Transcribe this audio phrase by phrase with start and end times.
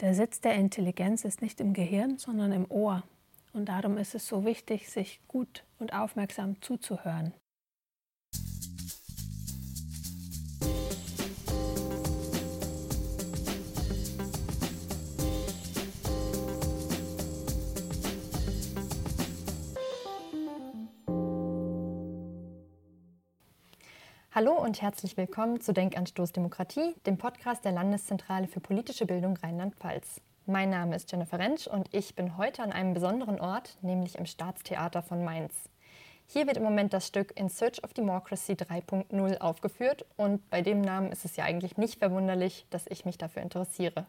[0.00, 3.02] Der Sitz der Intelligenz ist nicht im Gehirn, sondern im Ohr.
[3.54, 7.32] Und darum ist es so wichtig, sich gut und aufmerksam zuzuhören.
[24.36, 30.20] Hallo und herzlich willkommen zu Denkanstoß Demokratie, dem Podcast der Landeszentrale für politische Bildung Rheinland-Pfalz.
[30.44, 34.26] Mein Name ist Jennifer Rentsch und ich bin heute an einem besonderen Ort, nämlich im
[34.26, 35.54] Staatstheater von Mainz.
[36.26, 40.82] Hier wird im Moment das Stück In Search of Democracy 3.0 aufgeführt und bei dem
[40.82, 44.04] Namen ist es ja eigentlich nicht verwunderlich, dass ich mich dafür interessiere.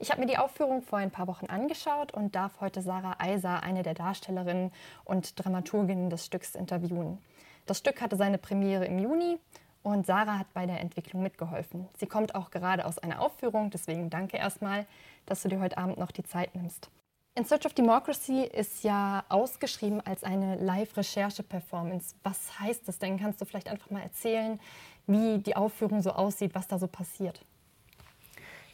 [0.00, 3.62] Ich habe mir die Aufführung vor ein paar Wochen angeschaut und darf heute Sarah Eiser,
[3.62, 4.72] eine der Darstellerinnen
[5.04, 7.18] und Dramaturginnen des Stücks, interviewen.
[7.66, 9.38] Das Stück hatte seine Premiere im Juni
[9.82, 11.88] und Sarah hat bei der Entwicklung mitgeholfen.
[11.96, 14.86] Sie kommt auch gerade aus einer Aufführung, deswegen danke erstmal,
[15.26, 16.90] dass du dir heute Abend noch die Zeit nimmst.
[17.36, 22.14] In Search of Democracy ist ja ausgeschrieben als eine Live-Recherche-Performance.
[22.22, 23.18] Was heißt das denn?
[23.18, 24.60] Kannst du vielleicht einfach mal erzählen,
[25.06, 27.44] wie die Aufführung so aussieht, was da so passiert?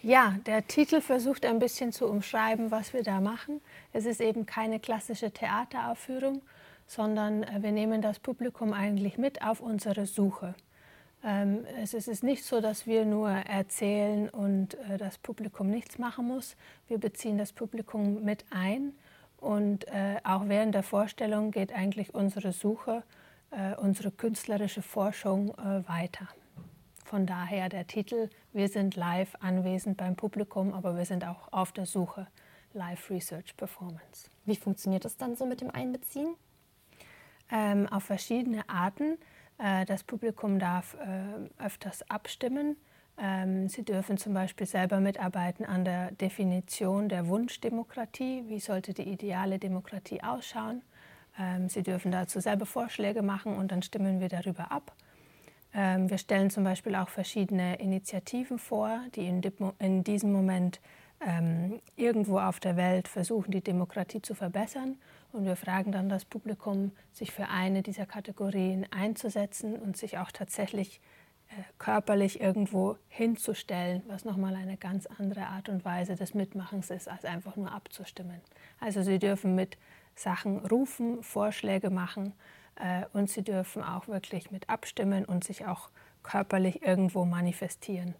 [0.02, 3.60] Ja, der Titel versucht ein bisschen zu umschreiben, was wir da machen.
[3.92, 6.42] Es ist eben keine klassische Theateraufführung,
[6.90, 10.56] sondern äh, wir nehmen das Publikum eigentlich mit auf unsere Suche.
[11.22, 16.26] Ähm, es ist nicht so, dass wir nur erzählen und äh, das Publikum nichts machen
[16.26, 16.56] muss.
[16.88, 18.92] Wir beziehen das Publikum mit ein
[19.36, 23.02] und äh, auch während der Vorstellung geht eigentlich unsere Suche,
[23.78, 25.48] unsere künstlerische Forschung
[25.88, 26.28] weiter.
[27.04, 31.72] Von daher der Titel, wir sind live anwesend beim Publikum, aber wir sind auch auf
[31.72, 32.28] der Suche,
[32.74, 34.30] Live Research Performance.
[34.44, 36.36] Wie funktioniert das dann so mit dem Einbeziehen?
[37.50, 39.18] Ähm, auf verschiedene Arten.
[39.58, 42.76] Äh, das Publikum darf äh, öfters abstimmen.
[43.18, 48.44] Ähm, sie dürfen zum Beispiel selber mitarbeiten an der Definition der Wunschdemokratie.
[48.46, 50.82] Wie sollte die ideale Demokratie ausschauen?
[51.38, 54.92] Ähm, sie dürfen dazu selber Vorschläge machen und dann stimmen wir darüber ab.
[55.74, 59.42] Ähm, wir stellen zum Beispiel auch verschiedene Initiativen vor, die in,
[59.78, 60.80] in diesem Moment
[61.24, 64.96] ähm, irgendwo auf der Welt versuchen, die Demokratie zu verbessern
[65.32, 70.30] und wir fragen dann das Publikum, sich für eine dieser Kategorien einzusetzen und sich auch
[70.30, 71.00] tatsächlich
[71.48, 77.08] äh, körperlich irgendwo hinzustellen, was nochmal eine ganz andere Art und Weise des Mitmachens ist,
[77.08, 78.40] als einfach nur abzustimmen.
[78.78, 79.76] Also sie dürfen mit
[80.14, 82.34] Sachen rufen, Vorschläge machen
[82.76, 85.90] äh, und sie dürfen auch wirklich mit abstimmen und sich auch
[86.22, 88.14] körperlich irgendwo manifestieren.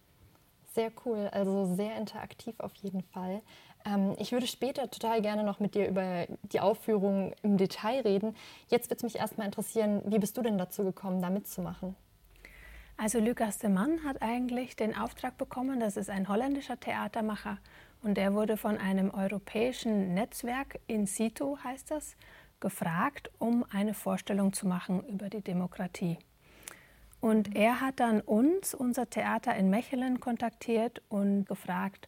[0.72, 3.42] Sehr cool, also sehr interaktiv auf jeden Fall.
[3.84, 8.36] Ähm, ich würde später total gerne noch mit dir über die Aufführung im Detail reden.
[8.68, 11.96] Jetzt würde es mich erstmal interessieren, wie bist du denn dazu gekommen, da mitzumachen?
[12.96, 17.56] Also Lucas de Mann hat eigentlich den Auftrag bekommen, das ist ein holländischer Theatermacher
[18.02, 22.14] und der wurde von einem europäischen Netzwerk, in situ heißt das,
[22.60, 26.18] gefragt, um eine Vorstellung zu machen über die Demokratie.
[27.20, 32.06] Und er hat dann uns, unser Theater in Mechelen, kontaktiert und gefragt,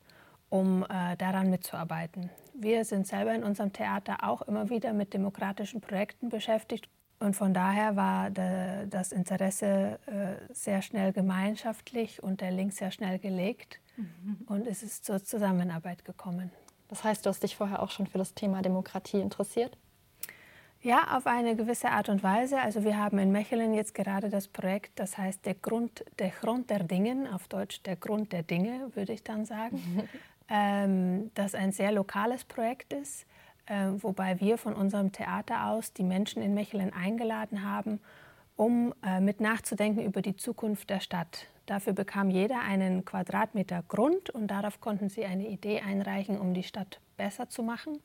[0.52, 2.28] um äh, daran mitzuarbeiten.
[2.52, 7.54] Wir sind selber in unserem Theater auch immer wieder mit demokratischen Projekten beschäftigt und von
[7.54, 13.80] daher war de, das Interesse äh, sehr schnell gemeinschaftlich und der Link sehr schnell gelegt
[13.96, 14.44] mhm.
[14.46, 16.50] und es ist zur Zusammenarbeit gekommen.
[16.88, 19.78] Das heißt, du hast dich vorher auch schon für das Thema Demokratie interessiert?
[20.82, 22.60] Ja, auf eine gewisse Art und Weise.
[22.60, 26.69] Also wir haben in Mechelen jetzt gerade das Projekt, das heißt der Grund der, Grund
[26.69, 30.08] der Dingen, auf Deutsch der Grund der Dinge, würde ich dann sagen.
[30.48, 33.26] ähm, das ein sehr lokales Projekt ist,
[33.66, 38.00] äh, wobei wir von unserem Theater aus die Menschen in Mechelen eingeladen haben,
[38.56, 41.47] um äh, mit nachzudenken über die Zukunft der Stadt.
[41.66, 46.64] Dafür bekam jeder einen Quadratmeter Grund und darauf konnten sie eine Idee einreichen, um die
[46.64, 48.00] Stadt besser zu machen.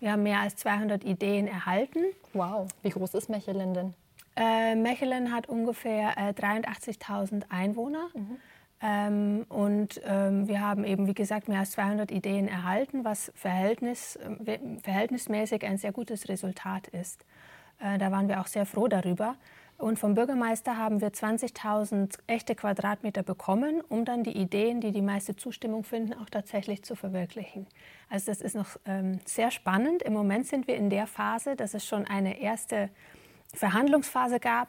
[0.00, 2.04] Wir haben mehr als 200 Ideen erhalten.
[2.32, 3.94] Wow, wie groß ist Mechelen denn?
[4.36, 8.08] Äh, Mechelen hat ungefähr äh, 83.000 Einwohner.
[8.14, 8.38] Mhm.
[8.84, 14.16] Ähm, und ähm, wir haben eben, wie gesagt, mehr als 200 Ideen erhalten, was Verhältnis,
[14.16, 17.24] äh, verhältnismäßig ein sehr gutes Resultat ist.
[17.80, 19.36] Äh, da waren wir auch sehr froh darüber.
[19.78, 25.02] Und vom Bürgermeister haben wir 20.000 echte Quadratmeter bekommen, um dann die Ideen, die die
[25.02, 27.66] meiste Zustimmung finden, auch tatsächlich zu verwirklichen.
[28.10, 30.02] Also das ist noch ähm, sehr spannend.
[30.02, 32.90] Im Moment sind wir in der Phase, dass es schon eine erste
[33.54, 34.68] Verhandlungsphase gab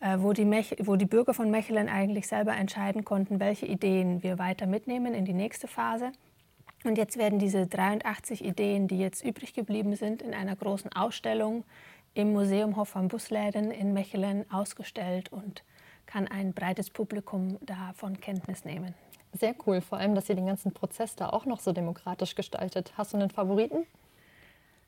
[0.00, 4.38] wo die, Mech wo die Bürger von Mechelen eigentlich selber entscheiden konnten, welche Ideen wir
[4.38, 6.12] weiter mitnehmen in die nächste Phase.
[6.84, 11.64] Und jetzt werden diese 83 Ideen, die jetzt übrig geblieben sind, in einer großen Ausstellung
[12.14, 15.64] im Museum Hof am Busläden in Mechelen ausgestellt und
[16.06, 18.94] kann ein breites Publikum davon Kenntnis nehmen.
[19.32, 22.94] Sehr cool, vor allem, dass ihr den ganzen Prozess da auch noch so demokratisch gestaltet.
[22.96, 23.86] Hast du einen Favoriten?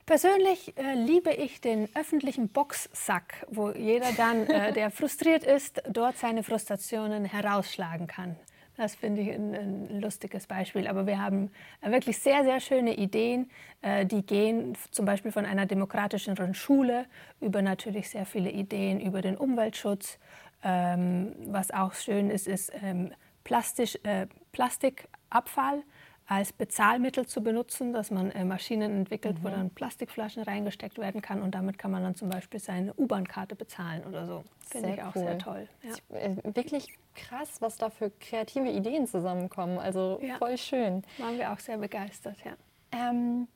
[0.09, 6.17] Persönlich äh, liebe ich den öffentlichen Boxsack, wo jeder dann, äh, der frustriert ist, dort
[6.17, 8.35] seine Frustrationen herausschlagen kann.
[8.79, 10.87] Das finde ich ein, ein, lustiges Beispiel.
[10.87, 11.51] Aber wir haben
[11.83, 13.51] äh, wirklich sehr, sehr schöne Ideen,
[13.83, 17.05] äh, die gehen zum Beispiel von einer demokratischeren Schule
[17.43, 20.19] über natürlich sehr viele Ideen über den Umweltschutz.
[20.65, 23.13] Ähm, was auch schön ist, ist ähm,
[23.45, 25.83] Plastisch, äh, Plastikabfall
[26.29, 29.45] als Bezahlmittel zu benutzen, dass man äh, Maschinen entwickelt, mhm.
[29.45, 33.57] wo dann Plastikflaschen reingesteckt werden kann und damit kann man dann zum Beispiel seine U-Bahn-Karte
[33.57, 34.45] bezahlen oder so.
[34.67, 35.23] Finde ich auch cool.
[35.23, 35.69] sehr toll.
[35.83, 36.17] Ja.
[36.17, 39.79] Äh, wirklich krass, was da für kreative Ideen zusammenkommen.
[39.79, 40.37] Also ja.
[40.37, 41.03] voll schön.
[41.17, 42.53] Waren wir auch sehr begeistert, ja.
[42.93, 43.49] Ähm,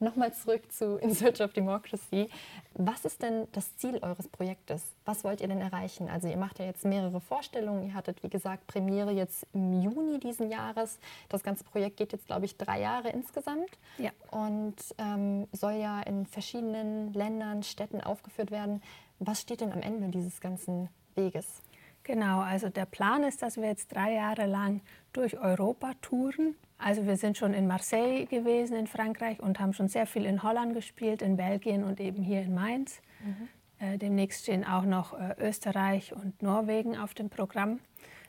[0.00, 2.28] Nochmal zurück zu In Search of Democracy.
[2.74, 4.94] Was ist denn das Ziel eures Projektes?
[5.04, 6.08] Was wollt ihr denn erreichen?
[6.08, 7.82] Also ihr macht ja jetzt mehrere Vorstellungen.
[7.82, 11.00] Ihr hattet, wie gesagt, Premiere jetzt im Juni diesen Jahres.
[11.28, 13.70] Das ganze Projekt geht jetzt, glaube ich, drei Jahre insgesamt.
[13.98, 14.10] Ja.
[14.30, 18.80] Und ähm, soll ja in verschiedenen Ländern, Städten aufgeführt werden.
[19.18, 21.60] Was steht denn am Ende dieses ganzen Weges?
[22.04, 24.80] Genau, also der Plan ist, dass wir jetzt drei Jahre lang
[25.12, 29.88] durch Europa touren also wir sind schon in Marseille gewesen in Frankreich und haben schon
[29.88, 33.02] sehr viel in Holland gespielt, in Belgien und eben hier in Mainz.
[33.24, 33.48] Mhm.
[33.80, 37.80] Äh, demnächst stehen auch noch äh, Österreich und Norwegen auf dem Programm.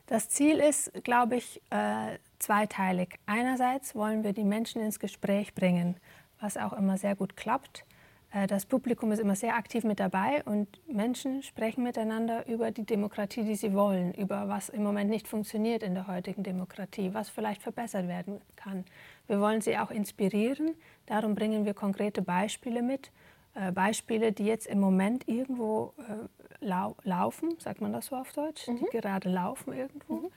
[0.06, 3.20] Das Ziel ist, glaube ich, äh, zweiteilig.
[3.26, 5.96] Einerseits wollen wir die Menschen ins Gespräch bringen,
[6.40, 7.84] was auch immer sehr gut klappt.
[8.32, 12.84] Äh, das Publikum ist immer sehr aktiv mit dabei und Menschen sprechen miteinander über die
[12.84, 17.28] Demokratie, die sie wollen, über was im Moment nicht funktioniert in der heutigen Demokratie, was
[17.28, 18.84] vielleicht verbessert werden kann.
[19.26, 20.74] Wir wollen sie auch inspirieren,
[21.06, 23.10] darum bringen wir konkrete Beispiele mit,
[23.54, 28.32] äh, Beispiele, die jetzt im Moment irgendwo äh, lau laufen, sagt man das so auf
[28.32, 28.78] Deutsch, mhm.
[28.78, 30.14] die gerade laufen irgendwo.
[30.14, 30.30] Mhm.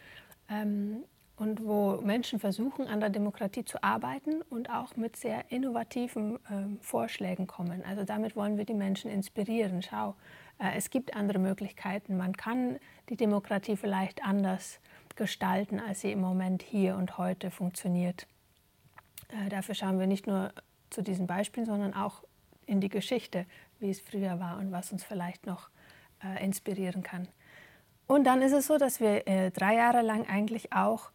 [0.49, 1.03] Ähm,
[1.35, 6.81] und wo Menschen versuchen, an der Demokratie zu arbeiten und auch mit sehr innovativen äh,
[6.81, 7.83] Vorschlägen kommen.
[7.85, 9.81] Also damit wollen wir die Menschen inspirieren.
[9.81, 10.15] Schau,
[10.59, 12.17] äh, es gibt andere Möglichkeiten.
[12.17, 12.77] Man kann
[13.09, 14.79] die Demokratie vielleicht anders
[15.15, 18.27] gestalten, als sie im Moment hier und heute funktioniert.
[19.29, 20.53] Äh, dafür schauen wir nicht nur
[20.89, 22.23] zu diesen Beispielen, sondern auch
[22.65, 23.45] in die Geschichte,
[23.79, 25.69] wie es früher war und was uns vielleicht noch
[26.23, 27.27] äh, inspirieren kann.
[28.07, 31.11] Und dann ist es so, dass wir äh, drei Jahre lang eigentlich auch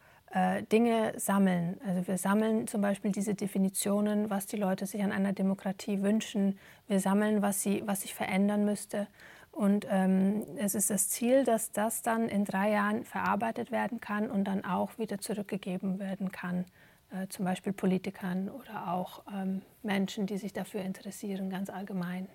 [0.71, 1.81] Dinge sammeln.
[1.85, 6.59] Also wir sammeln zum Beispiel diese Definitionen, was die Leute sich an einer Demokratie wünschen.
[6.87, 9.07] Wir sammeln, was, sie, was sich verändern müsste.
[9.51, 14.29] Und ähm, es ist das Ziel, dass das dann in drei Jahren verarbeitet werden kann
[14.29, 16.65] und dann auch wieder zurückgegeben werden kann.
[17.11, 22.27] Äh, zum Beispiel Politikern oder auch ähm, Menschen, die sich dafür interessieren, ganz allgemein.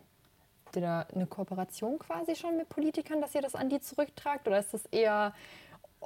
[0.66, 4.48] Habt ihr da eine Kooperation quasi schon mit Politikern, dass ihr das an die zurücktragt?
[4.48, 5.32] Oder ist das eher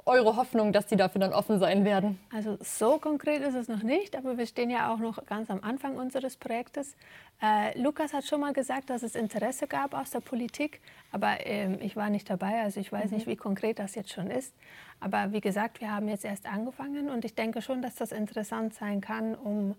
[0.05, 2.19] eure Hoffnung, dass die dafür dann offen sein werden?
[2.33, 5.63] Also so konkret ist es noch nicht, aber wir stehen ja auch noch ganz am
[5.63, 6.95] Anfang unseres Projektes.
[7.41, 10.81] Äh, Lukas hat schon mal gesagt, dass es Interesse gab aus der Politik,
[11.11, 13.17] aber ähm, ich war nicht dabei, also ich weiß mhm.
[13.17, 14.53] nicht, wie konkret das jetzt schon ist.
[14.99, 18.73] Aber wie gesagt, wir haben jetzt erst angefangen und ich denke schon, dass das interessant
[18.73, 19.75] sein kann, um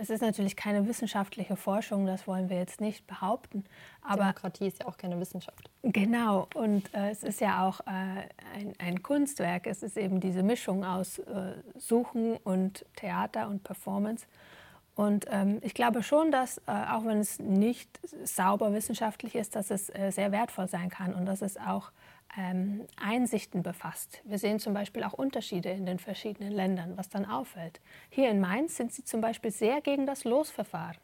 [0.00, 3.64] es ist natürlich keine wissenschaftliche Forschung, das wollen wir jetzt nicht behaupten.
[4.02, 5.70] Aber Demokratie ist ja auch keine Wissenschaft.
[5.82, 7.90] Genau, und äh, es ist ja auch äh,
[8.54, 9.66] ein, ein, Kunstwerk.
[9.66, 14.26] Es ist eben diese Mischung aus äh, Suchen und Theater und Performance.
[14.94, 19.70] Und ähm, ich glaube schon, dass, äh, auch wenn es nicht sauber wissenschaftlich ist, dass
[19.70, 21.90] es äh, sehr wertvoll sein kann und dass es auch
[22.36, 24.20] ähm, Einsichten befasst.
[24.24, 27.80] Wir sehen zum Beispiel auch Unterschiede in den verschiedenen Ländern, was dann auffällt.
[28.10, 30.98] Hier in Mainz sind sie zum Beispiel sehr gegen das Losverfahren.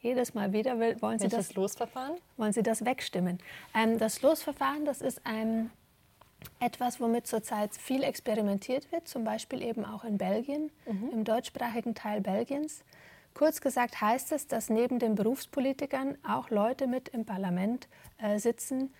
[0.00, 2.16] Jedes Mal wieder will, wollen sie das Losverfahren?
[2.36, 3.38] Wollen sie das wegstimmen.
[3.74, 5.70] Ähm, das Losverfahren, das ist ein,
[6.60, 11.10] etwas, womit zurzeit viel experimentiert wird, zum Beispiel eben auch in Belgien, mhm.
[11.10, 12.84] im deutschsprachigen Teil Belgiens.
[13.32, 17.88] Kurz gesagt heißt es, dass neben den Berufspolitikern auch Leute mit im Parlament
[18.18, 18.92] äh, sitzen,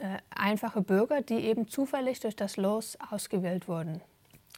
[0.00, 4.00] äh, einfache Bürger, die eben zufällig durch das Los ausgewählt wurden.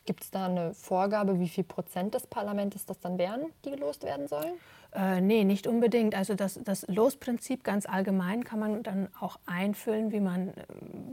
[0.07, 4.03] Gibt es da eine Vorgabe, wie viel Prozent des Parlaments das dann wären, die gelost
[4.03, 4.55] werden sollen?
[4.93, 6.15] Äh, nee, nicht unbedingt.
[6.15, 10.53] Also das, das Losprinzip ganz allgemein kann man dann auch einfüllen, wie, man,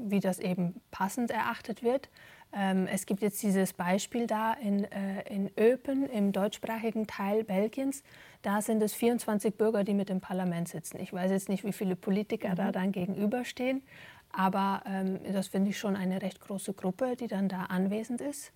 [0.05, 2.09] wie das eben passend erachtet wird.
[2.53, 8.03] Ähm, es gibt jetzt dieses Beispiel da in, äh, in Öpen, im deutschsprachigen Teil Belgiens.
[8.41, 10.99] Da sind es 24 Bürger, die mit im Parlament sitzen.
[10.99, 12.55] Ich weiß jetzt nicht, wie viele Politiker mhm.
[12.55, 13.83] da dann gegenüberstehen,
[14.31, 18.51] aber ähm, das finde ich schon eine recht große Gruppe, die dann da anwesend ist.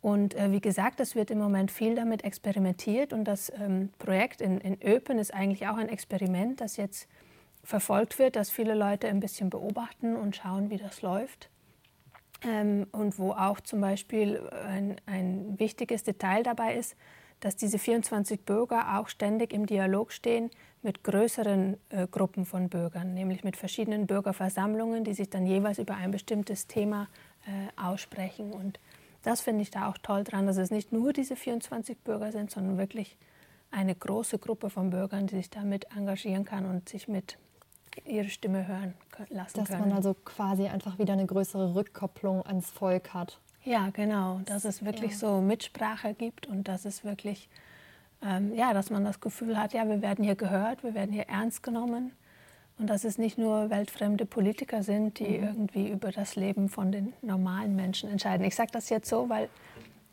[0.00, 4.42] Und äh, wie gesagt, es wird im Moment viel damit experimentiert und das ähm, Projekt
[4.42, 7.08] in, in Öpen ist eigentlich auch ein Experiment, das jetzt
[7.62, 11.48] verfolgt wird, dass viele Leute ein bisschen beobachten und schauen, wie das läuft.
[12.42, 16.96] Ähm, und wo auch zum Beispiel ein, ein wichtiges Detail dabei ist,
[17.40, 20.50] dass diese 24 Bürger auch ständig im Dialog stehen
[20.84, 25.94] mit größeren äh, Gruppen von Bürgern, nämlich mit verschiedenen Bürgerversammlungen, die sich dann jeweils über
[25.94, 27.08] ein bestimmtes Thema
[27.46, 28.52] äh, aussprechen.
[28.52, 28.78] Und
[29.22, 32.50] das finde ich da auch toll dran, dass es nicht nur diese 24 Bürger sind,
[32.50, 33.16] sondern wirklich
[33.70, 37.38] eine große Gruppe von Bürgern, die sich damit engagieren kann und sich mit
[38.04, 38.94] ihre Stimme hören
[39.30, 39.80] lassen Dass können.
[39.80, 43.40] Dass man also quasi einfach wieder eine größere Rückkopplung ans Volk hat.
[43.64, 45.18] Ja, genau, dass es wirklich ja.
[45.18, 47.48] so Mitsprache gibt und dass es wirklich,
[48.24, 51.28] ähm, ja, dass man das Gefühl hat, ja, wir werden hier gehört, wir werden hier
[51.28, 52.12] ernst genommen
[52.78, 55.44] und dass es nicht nur weltfremde Politiker sind, die mhm.
[55.44, 58.44] irgendwie über das Leben von den normalen Menschen entscheiden.
[58.46, 59.48] Ich sage das jetzt so, weil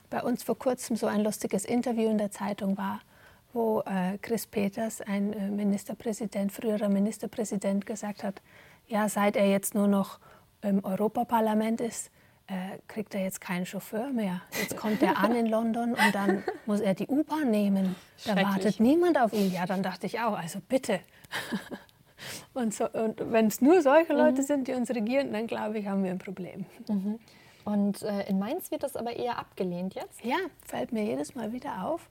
[0.10, 3.00] bei uns vor kurzem so ein lustiges Interview in der Zeitung war,
[3.54, 8.42] wo äh, Chris Peters, ein äh, Ministerpräsident, früherer Ministerpräsident, gesagt hat,
[8.88, 10.20] ja, seit er jetzt nur noch
[10.62, 12.12] im Europaparlament ist,
[12.88, 14.42] kriegt er jetzt keinen Chauffeur mehr.
[14.60, 17.96] Jetzt kommt er an in London und dann muss er die U-Bahn nehmen.
[18.26, 19.54] Da wartet niemand auf ihn.
[19.54, 21.00] Ja, dann dachte ich auch, also bitte.
[22.54, 24.46] Und, so, und wenn es nur solche Leute mhm.
[24.46, 26.66] sind, die uns regieren, dann glaube ich, haben wir ein Problem.
[26.88, 27.20] Mhm.
[27.64, 30.24] Und äh, in Mainz wird das aber eher abgelehnt jetzt?
[30.24, 32.10] Ja, fällt mir jedes Mal wieder auf,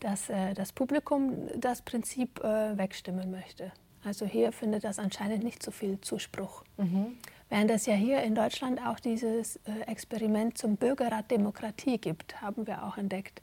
[0.00, 3.72] dass äh, das Publikum das Prinzip äh, wegstimmen möchte.
[4.04, 6.64] Also hier findet das anscheinend nicht so viel Zuspruch.
[6.76, 7.18] Mhm.
[7.48, 12.66] Während es ja hier in Deutschland auch dieses äh, Experiment zum Bürgerrat Demokratie gibt, haben
[12.66, 13.42] wir auch entdeckt,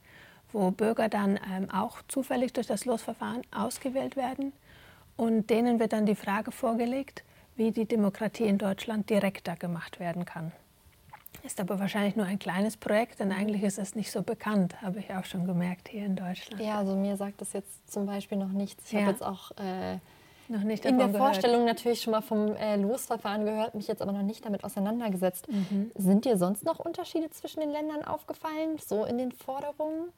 [0.51, 4.51] wo Bürger dann ähm, auch zufällig durch das Losverfahren ausgewählt werden
[5.15, 7.23] und denen wird dann die Frage vorgelegt,
[7.55, 10.51] wie die Demokratie in Deutschland direkter gemacht werden kann.
[11.43, 14.99] Ist aber wahrscheinlich nur ein kleines Projekt, denn eigentlich ist es nicht so bekannt, habe
[14.99, 16.61] ich auch schon gemerkt hier in Deutschland.
[16.61, 18.85] Ja, also mir sagt das jetzt zum Beispiel noch nichts.
[18.85, 19.01] Ich ja.
[19.01, 19.99] habe jetzt auch äh,
[20.49, 21.23] noch nicht in der gehört.
[21.23, 25.47] Vorstellung natürlich schon mal vom äh, Losverfahren gehört, mich jetzt aber noch nicht damit auseinandergesetzt.
[25.47, 25.91] Mhm.
[25.95, 30.09] Sind dir sonst noch Unterschiede zwischen den Ländern aufgefallen, so in den Forderungen?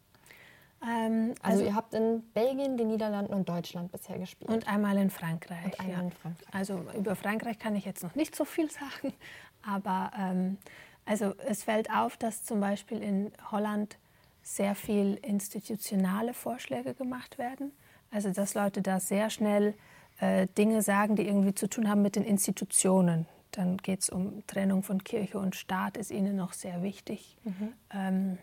[0.83, 4.49] Ähm, also, also, ihr habt in Belgien, den Niederlanden und Deutschland bisher gespielt.
[4.49, 5.65] Und einmal in Frankreich.
[5.65, 6.01] Und einmal ja.
[6.01, 6.47] in Frankreich.
[6.53, 9.13] Also über Frankreich kann ich jetzt noch nicht so viel sagen,
[9.65, 10.57] aber ähm,
[11.05, 13.97] also es fällt auf, dass zum Beispiel in Holland
[14.43, 17.71] sehr viel institutionale Vorschläge gemacht werden.
[18.11, 19.75] Also dass Leute da sehr schnell
[20.21, 23.25] äh, Dinge sagen, die irgendwie zu tun haben mit den Institutionen.
[23.49, 27.37] Dann geht es um Trennung von Kirche und Staat, ist ihnen noch sehr wichtig.
[27.43, 27.73] Mhm.
[27.93, 28.37] Ähm,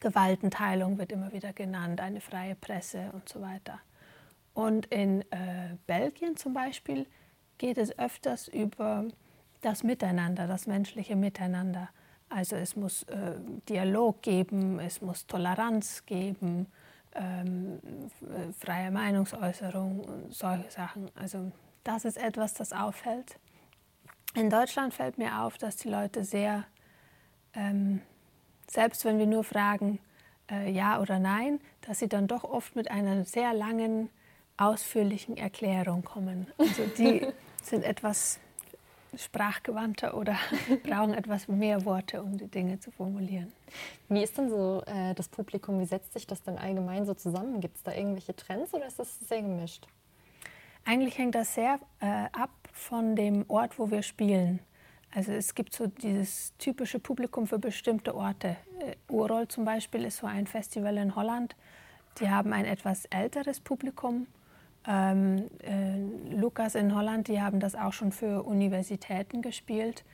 [0.00, 3.80] Gewaltenteilung wird immer wieder genannt, eine freie Presse und so weiter.
[4.54, 7.06] Und in äh, Belgien zum Beispiel
[7.58, 9.04] geht es öfters über
[9.60, 11.90] das Miteinander, das menschliche Miteinander.
[12.28, 13.34] Also es muss äh,
[13.68, 16.66] Dialog geben, es muss Toleranz geben,
[17.14, 17.80] ähm,
[18.58, 21.10] freie Meinungsäußerung und solche Sachen.
[21.14, 21.52] Also
[21.84, 23.38] das ist etwas, das auffällt.
[24.34, 26.64] In Deutschland fällt mir auf, dass die Leute sehr,
[27.54, 28.00] ähm,
[28.68, 30.00] selbst wenn wir nur fragen,
[30.50, 34.10] äh, ja oder nein, dass sie dann doch oft mit einer sehr langen,
[34.56, 36.46] ausführlichen Erklärung kommen.
[36.58, 37.26] Also die
[37.62, 38.38] sind etwas
[39.18, 40.36] sprachgewandter oder
[40.84, 43.52] brauchen etwas mehr Worte, um die Dinge zu formulieren.
[44.08, 45.80] Wie ist denn so äh, das Publikum?
[45.80, 47.60] Wie setzt sich das denn allgemein so zusammen?
[47.60, 49.86] Gibt es da irgendwelche Trends oder ist das sehr gemischt?
[50.84, 54.60] Eigentlich hängt das sehr äh, ab von dem Ort, wo wir spielen.
[55.14, 58.56] Also es gibt so dieses typische Publikum für bestimmte Orte.
[58.80, 61.56] Äh, Urol zum Beispiel ist so ein Festival in Holland.
[62.18, 64.26] Die haben ein etwas älteres Publikum
[64.86, 70.04] ähm, äh, Lukas in Holland, die haben das auch schon für Universitäten gespielt.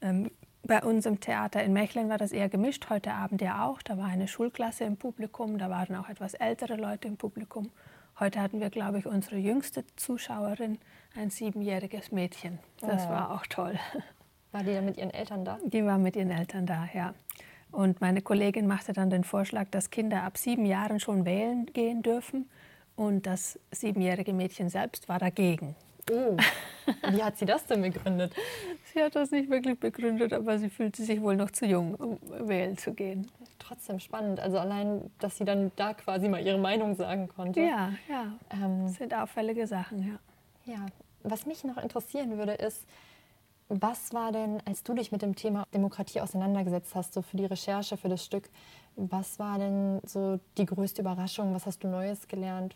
[0.00, 0.30] Ähm,
[0.66, 3.82] bei uns im Theater in Mechelen war das eher gemischt, heute Abend ja auch.
[3.82, 7.70] Da war eine Schulklasse im Publikum, da waren auch etwas ältere Leute im Publikum.
[8.18, 10.78] Heute hatten wir, glaube ich, unsere jüngste Zuschauerin,
[11.16, 12.60] ein siebenjähriges Mädchen.
[12.80, 13.10] Das oh.
[13.10, 13.78] war auch toll.
[14.52, 15.58] War die dann mit ihren Eltern da?
[15.64, 17.12] Die war mit ihren Eltern da, ja.
[17.72, 22.02] Und meine Kollegin machte dann den Vorschlag, dass Kinder ab sieben Jahren schon wählen gehen
[22.02, 22.48] dürfen.
[22.96, 25.74] Und das siebenjährige Mädchen selbst war dagegen.
[26.10, 26.36] Oh.
[27.10, 28.34] Wie hat sie das denn begründet?
[28.92, 32.18] sie hat das nicht wirklich begründet, aber sie fühlte sich wohl noch zu jung, um
[32.46, 33.30] wählen zu gehen.
[33.58, 34.38] Trotzdem spannend.
[34.38, 37.60] Also allein, dass sie dann da quasi mal ihre Meinung sagen konnte.
[37.60, 38.32] Ja, ja.
[38.50, 40.72] Ähm, das sind auffällige Sachen, ja.
[40.72, 40.86] Ja.
[41.22, 42.86] Was mich noch interessieren würde, ist,
[43.68, 47.46] was war denn, als du dich mit dem Thema Demokratie auseinandergesetzt hast, so für die
[47.46, 48.50] Recherche, für das Stück,
[48.96, 51.54] was war denn so die größte Überraschung?
[51.54, 52.74] Was hast du Neues gelernt?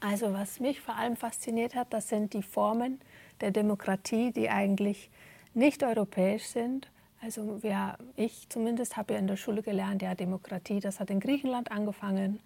[0.00, 3.00] Also was mich vor allem fasziniert hat, das sind die Formen
[3.40, 5.10] der Demokratie, die eigentlich
[5.52, 6.90] nicht europäisch sind.
[7.20, 11.20] Also wir, ich zumindest habe ja in der Schule gelernt, ja Demokratie, das hat in
[11.20, 12.40] Griechenland angefangen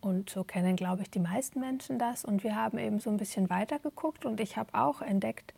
[0.00, 2.24] und so kennen, glaube ich, die meisten Menschen das.
[2.24, 5.52] Und wir haben eben so ein bisschen weiter geguckt und ich habe auch entdeckt,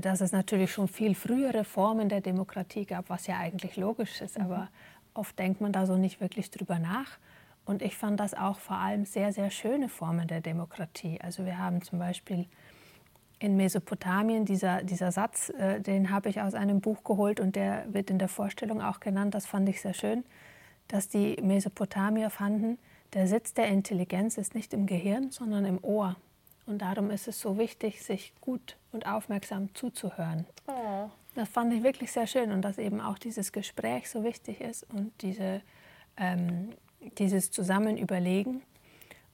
[0.00, 4.38] dass es natürlich schon viel frühere Formen der Demokratie gab, was ja eigentlich logisch ist,
[4.38, 4.44] mhm.
[4.44, 4.68] aber
[5.14, 7.18] oft denkt man da so nicht wirklich drüber nach.
[7.64, 11.20] Und ich fand das auch vor allem sehr, sehr schöne Formen der Demokratie.
[11.20, 12.46] Also wir haben zum Beispiel
[13.38, 17.84] in Mesopotamien, dieser, dieser Satz, äh, den habe ich aus einem Buch geholt und der
[17.92, 20.24] wird in der Vorstellung auch genannt, das fand ich sehr schön,
[20.88, 22.78] dass die Mesopotamier fanden,
[23.12, 26.16] der Sitz der Intelligenz ist nicht im Gehirn, sondern im Ohr.
[26.66, 30.46] Und darum ist es so wichtig, sich gut und aufmerksam zuzuhören.
[30.66, 31.08] Oh.
[31.36, 34.84] Das fand ich wirklich sehr schön und dass eben auch dieses Gespräch so wichtig ist
[34.92, 35.60] und diese,
[36.16, 36.70] ähm,
[37.18, 38.62] dieses Zusammenüberlegen.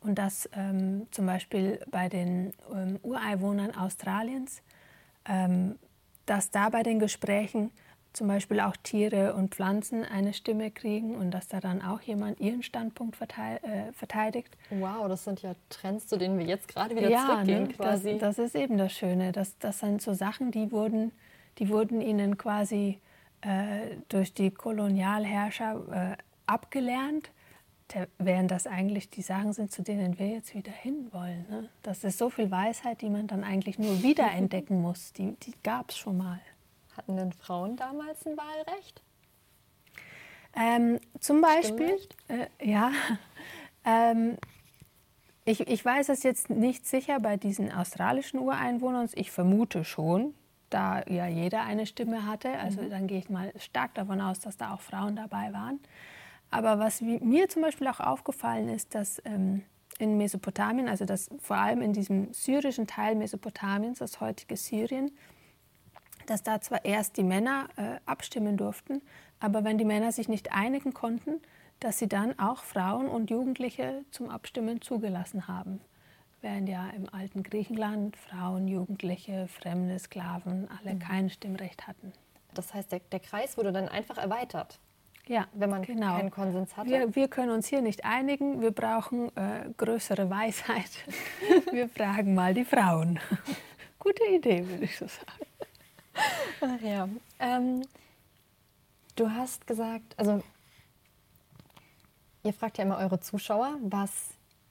[0.01, 4.63] Und dass ähm, zum Beispiel bei den ähm, Ureinwohnern Australiens,
[5.27, 5.79] ähm,
[6.27, 7.71] dass da bei den Gesprächen
[8.13, 12.41] zum Beispiel auch Tiere und Pflanzen eine Stimme kriegen und dass da dann auch jemand
[12.41, 14.57] ihren Standpunkt äh, verteidigt.
[14.71, 18.19] Wow, das sind ja Trends, zu denen wir jetzt gerade wieder ja, zurückgehen ne, quasi.
[18.19, 19.33] Das, das, ist eben das Schöne.
[19.33, 21.13] Das, das sind so Sachen, die wurden,
[21.59, 22.99] die wurden ihnen quasi
[23.41, 27.31] äh, durch die Kolonialherrscher äh, abgelernt,
[28.19, 31.47] während das eigentlich die Sachen sind, zu denen wir jetzt wieder hinwollen.
[31.51, 31.69] Ne?
[31.83, 35.13] Das ist so viel Weisheit, die man dann eigentlich nur wiederentdecken muss.
[35.13, 36.41] Die, die gab es schon mal.
[36.97, 39.03] Hatten denn Frauen damals ein Wahlrecht?
[40.55, 42.93] Ähm, zum Beispiel, äh, ja.
[43.85, 44.39] Ähm,
[45.45, 49.09] ich, ich weiß es jetzt nicht sicher bei diesen australischen Ureinwohnern.
[49.15, 50.35] Ich vermute schon,
[50.71, 52.51] da ja jeder eine Stimme hatte.
[52.59, 52.91] Also mhm.
[52.91, 55.81] dann gehe ich mal stark davon aus, dass da auch Frauen dabei waren.
[56.51, 59.63] Aber was mir zum Beispiel auch aufgefallen ist, dass ähm,
[59.99, 65.11] in Mesopotamien, also dass vor allem in diesem syrischen Teil Mesopotamiens, das heutige Syrien,
[66.27, 69.03] dass da zwar erst die Männer äh, abstimmen durften,
[69.41, 71.41] aber wenn die Männer sich nicht einigen konnten,
[71.81, 75.81] dass sie dann auch Frauen und Jugendliche zum Abstimmen zugelassen haben.
[76.41, 80.99] Während ja im alten Griechenland Frauen, Jugendliche, Fremde, Sklaven alle mhm.
[81.01, 82.13] kein Stimmrecht hatten.
[82.55, 84.79] Das heißt, der, der Kreis wurde dann einfach erweitert.
[85.29, 86.17] Ja, wenn man genau.
[86.17, 86.91] keinen Konsens hatte.
[86.91, 88.61] Wir, wir, können uns hier nicht einigen.
[88.61, 90.91] Wir brauchen äh, größere Weisheit.
[91.71, 93.21] wir fragen mal die Frauen.
[94.01, 95.52] Gute Idee, würde ich so sagen.
[96.61, 97.09] Ach ja.
[97.39, 97.83] Ähm,
[99.17, 100.43] du hast gesagt, also
[102.45, 104.11] ihr fragt ja immer eure Zuschauer, was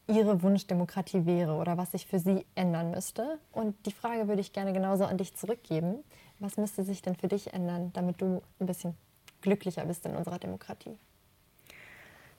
[0.08, 3.40] ihre Wunschdemokratie wäre oder was sich für sie ändern müsste.
[3.52, 6.04] Und die Frage würde ich gerne genauso an dich zurückgeben.
[6.40, 8.96] Was müsste sich denn für dich ändern, damit du ein bisschen
[9.42, 10.98] glücklicher bist in unserer Demokratie?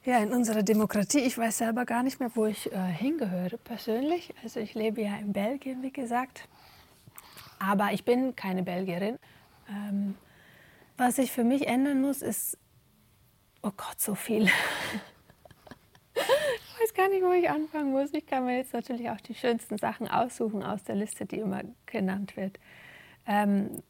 [0.04, 4.34] Ja, in unserer Demokratie, ich weiß selber gar nicht mehr, wo ich äh, hingehöre persönlich.
[4.42, 6.48] Also ich lebe ja in Belgien, wie gesagt.
[7.62, 9.18] Aber ich bin keine Belgierin.
[9.68, 10.16] Ähm,
[10.96, 12.58] was sich für mich ändern muss, ist,
[13.62, 14.44] oh Gott, so viel.
[16.14, 18.12] ich weiß gar nicht, wo ich anfangen muss.
[18.12, 21.62] Ich kann mir jetzt natürlich auch die schönsten Sachen aussuchen aus der Liste, die immer
[21.86, 22.58] genannt wird.
[23.26, 23.82] Ähm,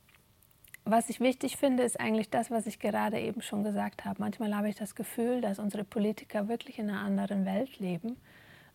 [0.84, 4.20] was ich wichtig finde, ist eigentlich das, was ich gerade eben schon gesagt habe.
[4.20, 8.16] Manchmal habe ich das Gefühl, dass unsere Politiker wirklich in einer anderen Welt leben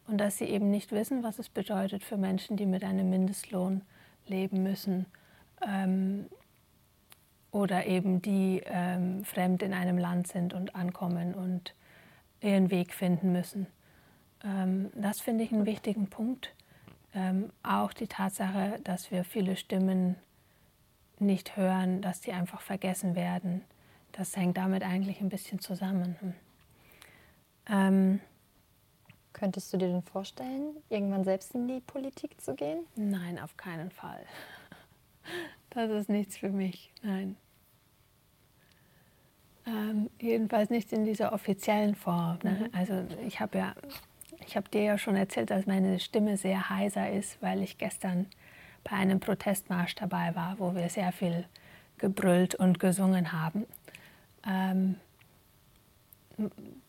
[0.08, 3.82] und dass sie eben nicht wissen, was es bedeutet für Menschen, die mit einem Mindestlohn
[4.30, 5.06] leben müssen
[5.66, 6.28] ähm,
[7.52, 11.74] oder eben die ähm, fremd in einem Land sind und ankommen und
[12.42, 13.68] ihren Weg finden müssen.
[14.44, 16.54] Ähm, das finde ich einen wichtigen Punkt.
[17.14, 20.16] Ähm, auch die Tatsache, dass wir viele Stimmen
[21.20, 23.64] nicht hören, dass die einfach vergessen werden,
[24.12, 26.16] das hängt damit eigentlich ein bisschen zusammen.
[27.70, 28.20] Ähm,
[29.38, 32.88] Könntest du dir denn vorstellen, irgendwann selbst in die Politik zu gehen?
[32.96, 34.22] Nein, auf keinen Fall.
[35.72, 37.36] Das ist nichts für mich, nein.
[39.68, 42.40] Ähm, jedenfalls nicht in dieser offiziellen Form.
[42.42, 42.52] Ne?
[42.52, 42.70] Mhm.
[42.76, 43.76] Also ich habe ja,
[44.48, 48.28] ich habe dir ja schon erzählt, dass meine Stimme sehr heiser ist, weil ich gestern
[48.86, 51.46] bei einem Protestmarsch dabei war, wo wir sehr viel
[51.98, 53.68] gebrüllt und gesungen haben.
[54.48, 54.96] Ähm,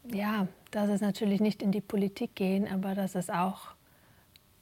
[0.04, 3.74] ja, dass es natürlich nicht in die Politik gehen, aber dass es auch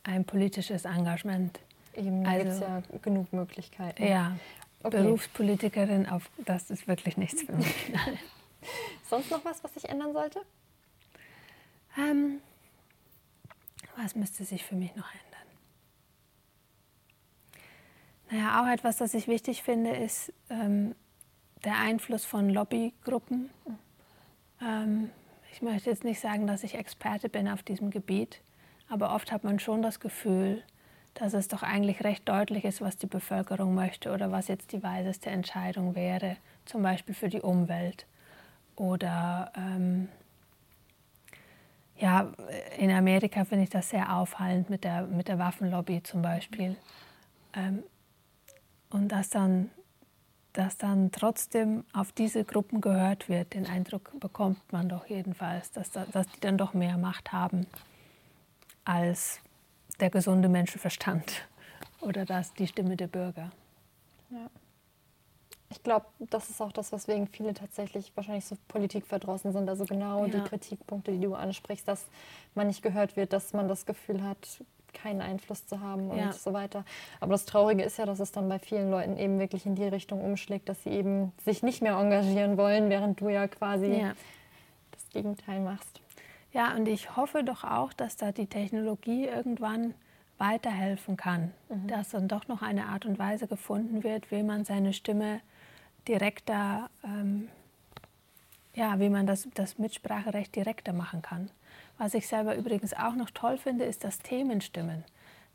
[0.04, 1.58] ein politisches Engagement.
[1.94, 4.06] Eben also, gibt es ja genug Möglichkeiten.
[4.06, 4.36] Ja,
[4.82, 5.02] okay.
[5.02, 7.74] Berufspolitikerin, auf, das ist wirklich nichts für mich.
[9.08, 10.40] Sonst noch was, was sich ändern sollte?
[11.98, 12.40] Ähm,
[13.96, 15.26] was müsste sich für mich noch ändern?
[18.30, 20.94] Naja, auch etwas, das ich wichtig finde, ist ähm,
[21.64, 23.50] der Einfluss von Lobbygruppen.
[24.60, 25.10] Ähm,
[25.56, 28.42] ich möchte jetzt nicht sagen, dass ich Experte bin auf diesem Gebiet,
[28.90, 30.62] aber oft hat man schon das Gefühl,
[31.14, 34.82] dass es doch eigentlich recht deutlich ist, was die Bevölkerung möchte oder was jetzt die
[34.82, 38.04] weiseste Entscheidung wäre, zum Beispiel für die Umwelt.
[38.76, 40.10] Oder ähm,
[41.96, 42.30] ja,
[42.76, 46.76] in Amerika finde ich das sehr auffallend mit der, mit der Waffenlobby zum Beispiel.
[47.54, 47.82] Ähm,
[48.90, 49.70] und dass dann,
[50.56, 53.52] dass dann trotzdem auf diese Gruppen gehört wird.
[53.52, 57.66] Den Eindruck bekommt man doch jedenfalls, dass, dass die dann doch mehr Macht haben
[58.86, 59.40] als
[60.00, 61.46] der gesunde Menschenverstand
[62.00, 63.50] oder das die Stimme der Bürger.
[64.30, 64.48] Ja.
[65.68, 69.68] Ich glaube, das ist auch das, weswegen viele tatsächlich wahrscheinlich so politikverdrossen sind.
[69.68, 70.38] Also genau ja.
[70.38, 72.06] die Kritikpunkte, die du ansprichst, dass
[72.54, 74.64] man nicht gehört wird, dass man das Gefühl hat,
[74.96, 76.32] keinen Einfluss zu haben und ja.
[76.32, 76.84] so weiter.
[77.20, 79.84] Aber das Traurige ist ja, dass es dann bei vielen Leuten eben wirklich in die
[79.84, 84.12] Richtung umschlägt, dass sie eben sich nicht mehr engagieren wollen, während du ja quasi ja.
[84.92, 86.00] das Gegenteil machst.
[86.52, 89.94] Ja, und ich hoffe doch auch, dass da die Technologie irgendwann
[90.38, 91.88] weiterhelfen kann, mhm.
[91.88, 95.40] dass dann doch noch eine Art und Weise gefunden wird, wie man seine Stimme
[96.08, 97.48] direkter, ähm,
[98.74, 101.50] ja, wie man das, das Mitspracherecht direkter machen kann.
[101.98, 105.04] Was ich selber übrigens auch noch toll finde, ist das Themenstimmen.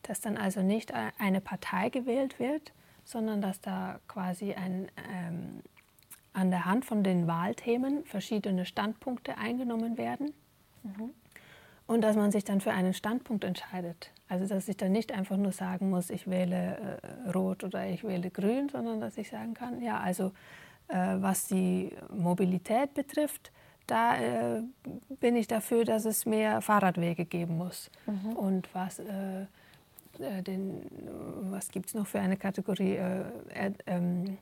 [0.03, 2.73] Dass dann also nicht eine Partei gewählt wird,
[3.03, 5.61] sondern dass da quasi ein, ähm,
[6.33, 10.33] an der Hand von den Wahlthemen verschiedene Standpunkte eingenommen werden.
[10.83, 11.11] Mhm.
[11.87, 14.11] Und dass man sich dann für einen Standpunkt entscheidet.
[14.29, 18.03] Also dass ich dann nicht einfach nur sagen muss, ich wähle äh, rot oder ich
[18.03, 20.31] wähle grün, sondern dass ich sagen kann, ja, also
[20.87, 23.51] äh, was die Mobilität betrifft,
[23.87, 24.63] da äh,
[25.19, 27.91] bin ich dafür, dass es mehr Fahrradwege geben muss.
[28.05, 28.33] Mhm.
[28.33, 29.41] Und was, äh,
[30.19, 30.85] äh den,
[31.49, 32.95] was gibt es noch für eine Kategorie?
[32.95, 34.37] Äh, ähm,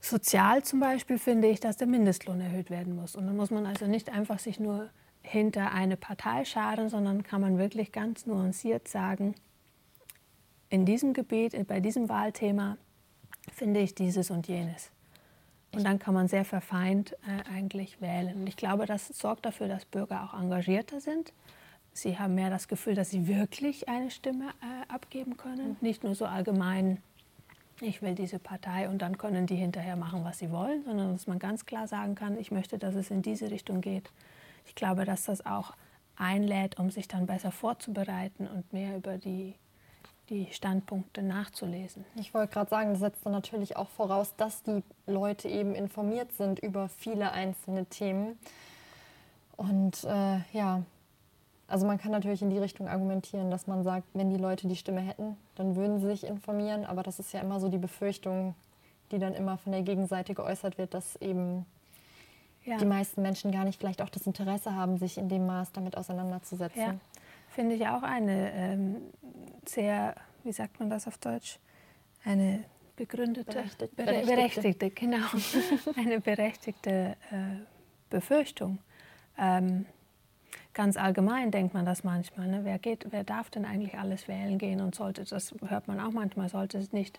[0.00, 3.16] sozial zum Beispiel finde ich, dass der Mindestlohn erhöht werden muss.
[3.16, 4.90] Und dann muss man also nicht einfach sich nur
[5.22, 9.34] hinter eine Partei scharen, sondern kann man wirklich ganz nuanciert sagen,
[10.68, 12.76] in diesem Gebiet, bei diesem Wahlthema
[13.52, 14.90] finde ich dieses und jenes.
[15.76, 18.36] Und dann kann man sehr verfeint äh, eigentlich wählen.
[18.36, 21.32] Und ich glaube, das sorgt dafür, dass Bürger auch engagierter sind.
[21.92, 25.70] Sie haben mehr das Gefühl, dass sie wirklich eine Stimme äh, abgeben können.
[25.70, 25.76] Mhm.
[25.80, 26.98] Nicht nur so allgemein,
[27.80, 31.26] ich will diese Partei und dann können die hinterher machen, was sie wollen, sondern dass
[31.26, 34.10] man ganz klar sagen kann, ich möchte, dass es in diese Richtung geht.
[34.66, 35.74] Ich glaube, dass das auch
[36.16, 39.54] einlädt, um sich dann besser vorzubereiten und mehr über die
[40.28, 42.04] die Standpunkte nachzulesen.
[42.16, 46.32] Ich wollte gerade sagen, das setzt dann natürlich auch voraus, dass die Leute eben informiert
[46.32, 48.38] sind über viele einzelne Themen.
[49.56, 50.82] Und äh, ja,
[51.68, 54.76] also man kann natürlich in die Richtung argumentieren, dass man sagt, wenn die Leute die
[54.76, 56.84] Stimme hätten, dann würden sie sich informieren.
[56.84, 58.54] Aber das ist ja immer so die Befürchtung,
[59.12, 61.66] die dann immer von der Gegenseite geäußert wird, dass eben
[62.64, 62.76] ja.
[62.78, 65.96] die meisten Menschen gar nicht vielleicht auch das Interesse haben, sich in dem Maß damit
[65.96, 66.80] auseinanderzusetzen.
[66.80, 66.94] Ja
[67.56, 68.96] finde ich auch eine ähm,
[69.64, 70.14] sehr,
[70.44, 71.58] wie sagt man das auf Deutsch,
[72.22, 72.64] eine
[72.96, 74.36] begründete, berechtigte, berechtigte.
[74.36, 75.26] berechtigte genau,
[75.96, 77.64] eine berechtigte äh,
[78.10, 78.78] Befürchtung.
[79.38, 79.86] Ähm,
[80.74, 82.46] ganz allgemein denkt man das manchmal.
[82.46, 82.60] Ne?
[82.64, 86.12] Wer, geht, wer darf denn eigentlich alles wählen gehen und sollte, das hört man auch
[86.12, 87.18] manchmal, sollte es nicht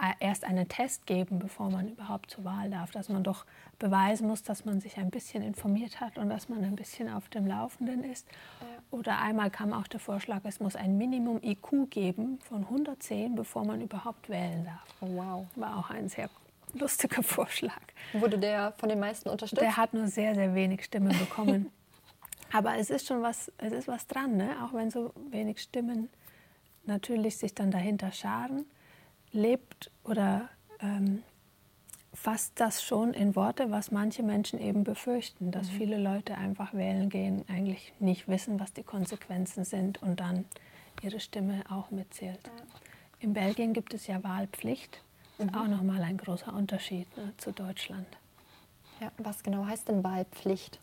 [0.00, 3.44] äh, erst einen Test geben, bevor man überhaupt zur Wahl darf, dass man doch
[3.80, 7.28] beweisen muss, dass man sich ein bisschen informiert hat und dass man ein bisschen auf
[7.28, 8.28] dem Laufenden ist.
[8.94, 13.64] Oder einmal kam auch der Vorschlag, es muss ein Minimum IQ geben von 110, bevor
[13.64, 14.86] man überhaupt wählen darf.
[15.00, 15.46] Oh, wow.
[15.56, 16.30] War auch ein sehr
[16.74, 17.82] lustiger Vorschlag.
[18.12, 19.60] Wurde der von den meisten unterstützt?
[19.60, 21.72] Der hat nur sehr, sehr wenig Stimmen bekommen.
[22.52, 24.50] Aber es ist schon was, es ist was dran, ne?
[24.62, 26.08] auch wenn so wenig Stimmen
[26.84, 28.64] natürlich sich dann dahinter scharen
[29.32, 31.24] lebt oder ähm,
[32.14, 35.76] fasst das schon in Worte, was manche Menschen eben befürchten, dass mhm.
[35.76, 40.44] viele Leute einfach wählen gehen, eigentlich nicht wissen, was die Konsequenzen sind und dann
[41.02, 42.40] ihre Stimme auch mitzählt.
[43.18, 45.02] In Belgien gibt es ja Wahlpflicht.
[45.38, 45.58] Das ist mhm.
[45.58, 48.06] auch nochmal ein großer Unterschied ne, zu Deutschland.
[49.00, 50.78] Ja, was genau heißt denn Wahlpflicht?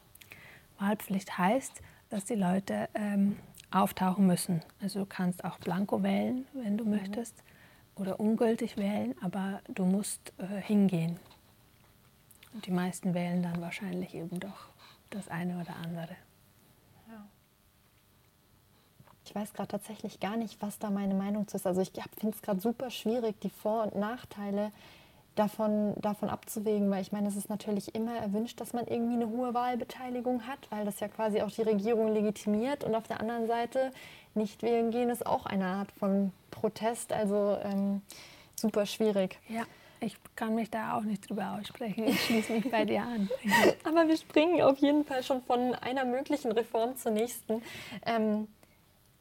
[0.79, 3.37] Wahlpflicht heißt, dass die Leute ähm,
[3.71, 4.61] auftauchen müssen.
[4.81, 6.91] Also du kannst auch Blanko wählen, wenn du mhm.
[6.91, 7.35] möchtest
[7.95, 11.19] oder ungültig wählen, aber du musst äh, hingehen.
[12.54, 14.69] Und die meisten wählen dann wahrscheinlich eben doch
[15.10, 16.15] das eine oder andere.
[19.32, 21.65] Ich weiß gerade tatsächlich gar nicht, was da meine Meinung zu ist.
[21.65, 24.73] Also ich finde es gerade super schwierig, die Vor- und Nachteile
[25.35, 29.29] davon, davon abzuwägen, weil ich meine, es ist natürlich immer erwünscht, dass man irgendwie eine
[29.29, 32.83] hohe Wahlbeteiligung hat, weil das ja quasi auch die Regierung legitimiert.
[32.83, 33.91] Und auf der anderen Seite
[34.33, 38.01] nicht wählen gehen ist auch eine Art von Protest, also ähm,
[38.55, 39.39] super schwierig.
[39.47, 39.63] Ja.
[40.03, 42.07] Ich kann mich da auch nicht drüber aussprechen.
[42.07, 43.29] Ich schließe mich bei dir an.
[43.83, 47.61] Aber wir springen auf jeden Fall schon von einer möglichen Reform zur nächsten.
[48.07, 48.47] Ähm,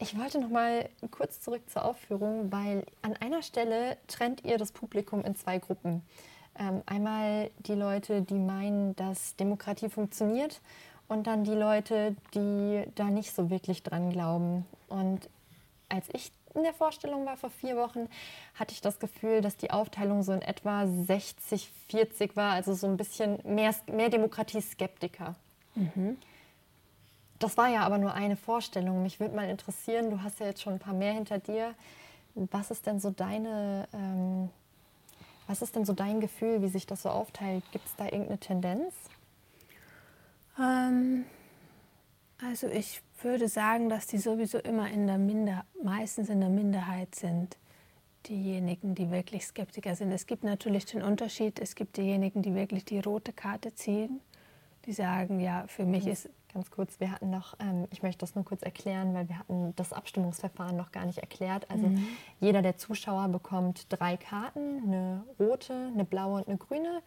[0.01, 4.71] ich wollte noch mal kurz zurück zur Aufführung, weil an einer Stelle trennt ihr das
[4.71, 6.01] Publikum in zwei Gruppen.
[6.57, 10.59] Ähm, einmal die Leute, die meinen, dass Demokratie funktioniert
[11.07, 14.65] und dann die Leute, die da nicht so wirklich dran glauben.
[14.89, 15.29] Und
[15.87, 18.09] als ich in der Vorstellung war vor vier Wochen,
[18.55, 22.87] hatte ich das Gefühl, dass die Aufteilung so in etwa 60, 40 war, also so
[22.87, 25.35] ein bisschen mehr, mehr Demokratie-Skeptiker.
[25.75, 26.17] Mhm.
[27.41, 29.01] Das war ja aber nur eine Vorstellung.
[29.01, 31.73] Mich würde mal interessieren, du hast ja jetzt schon ein paar mehr hinter dir.
[32.35, 34.49] Was ist denn so deine, ähm,
[35.47, 37.63] was ist denn so dein Gefühl, wie sich das so aufteilt?
[37.71, 38.93] Gibt es da irgendeine Tendenz?
[40.59, 41.25] Ähm,
[42.47, 47.15] also ich würde sagen, dass die sowieso immer in der Minder, meistens in der Minderheit
[47.15, 47.57] sind,
[48.27, 50.11] diejenigen, die wirklich Skeptiker sind.
[50.11, 54.21] Es gibt natürlich den Unterschied, es gibt diejenigen, die wirklich die rote Karte ziehen,
[54.85, 56.29] die sagen, ja, für mich ist...
[56.53, 59.73] Ganz kurz, wir hatten noch, ähm, ich möchte das nur kurz erklären, weil wir hatten
[59.75, 61.69] das Abstimmungsverfahren noch gar nicht erklärt.
[61.69, 62.05] Also mhm.
[62.39, 67.01] jeder der Zuschauer bekommt drei Karten, eine rote, eine blaue und eine grüne.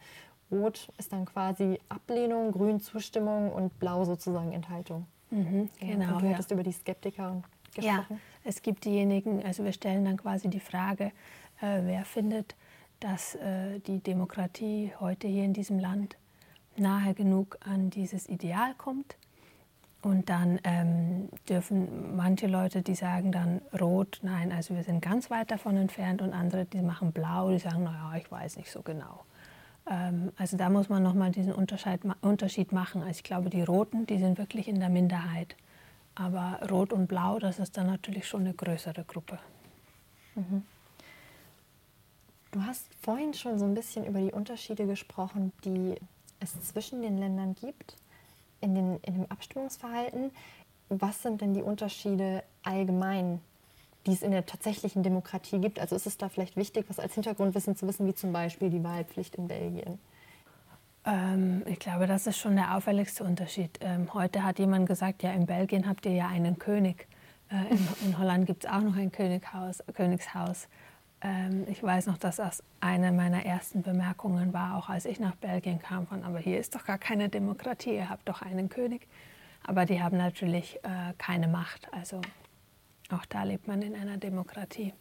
[0.50, 5.06] Rot ist dann quasi Ablehnung, grün Zustimmung und blau sozusagen Enthaltung.
[5.30, 6.14] Mhm, genau.
[6.14, 6.54] Und du hattest ja.
[6.54, 7.42] über die Skeptiker
[7.74, 8.06] gesprochen.
[8.08, 11.06] Ja, es gibt diejenigen, also wir stellen dann quasi die Frage,
[11.60, 12.54] äh, wer findet,
[13.00, 16.16] dass äh, die Demokratie heute hier in diesem Land
[16.76, 19.16] nahe genug an dieses Ideal kommt.
[20.04, 25.30] Und dann ähm, dürfen manche Leute, die sagen dann rot, nein, also wir sind ganz
[25.30, 28.82] weit davon entfernt und andere, die machen blau, die sagen, naja, ich weiß nicht so
[28.82, 29.24] genau.
[29.88, 33.00] Ähm, also da muss man nochmal diesen Unterschied machen.
[33.00, 35.56] Also ich glaube, die Roten, die sind wirklich in der Minderheit.
[36.14, 39.38] Aber Rot und Blau, das ist dann natürlich schon eine größere Gruppe.
[40.34, 40.64] Mhm.
[42.52, 45.94] Du hast vorhin schon so ein bisschen über die Unterschiede gesprochen, die
[46.40, 47.96] es zwischen den Ländern gibt
[48.60, 50.30] in, den, in dem Abstimmungsverhalten.
[50.88, 53.40] Was sind denn die Unterschiede allgemein
[54.06, 55.78] die es in der tatsächlichen Demokratie gibt.
[55.78, 58.84] Also ist es da vielleicht wichtig, was als Hintergrundwissen zu wissen, wie zum Beispiel die
[58.84, 59.98] Wahlpflicht in Belgien?
[61.06, 63.78] Ähm, ich glaube, das ist schon der auffälligste Unterschied.
[63.80, 67.06] Ähm, heute hat jemand gesagt, ja, in Belgien habt ihr ja einen König.
[67.50, 70.68] Äh, in, in, Holland gibt es auch noch ein Könighaus, Königshaus.
[71.24, 75.34] Ähm, ich weiß noch, dass das eine meiner ersten Bemerkungen war, auch als ich nach
[75.36, 79.08] Belgien kam, von, aber hier ist doch gar keine Demokratie, ihr habt doch einen König.
[79.66, 81.88] Aber die haben natürlich äh, keine Macht.
[81.92, 82.20] Also
[83.10, 84.92] auch da lebt man in einer Demokratie.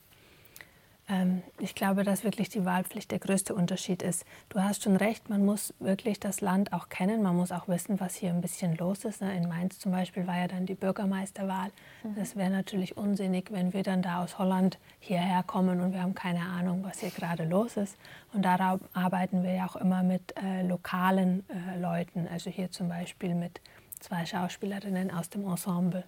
[1.13, 4.25] Ähm, ich glaube, dass wirklich die Wahlpflicht der größte Unterschied ist.
[4.49, 7.21] Du hast schon recht, man muss wirklich das Land auch kennen.
[7.21, 9.21] Man muss auch wissen, was hier ein bisschen los ist.
[9.21, 9.35] Ne?
[9.35, 11.69] In Mainz zum Beispiel war ja dann die Bürgermeisterwahl.
[12.03, 12.15] Mhm.
[12.15, 16.15] Das wäre natürlich unsinnig, wenn wir dann da aus Holland hierher kommen und wir haben
[16.15, 17.95] keine Ahnung, was hier gerade los ist.
[18.33, 22.27] Und darauf arbeiten wir ja auch immer mit äh, lokalen äh, Leuten.
[22.31, 23.61] Also hier zum Beispiel mit
[23.99, 26.05] zwei Schauspielerinnen aus dem Ensemble,